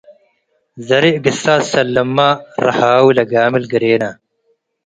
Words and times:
ዘርእ 0.87 1.19
ግሳስ 1.25 1.63
ሰልመ- 1.71 2.17
ረሃዊ 2.65 3.05
ለጋምል 3.17 3.63
ግሬና 3.71 4.03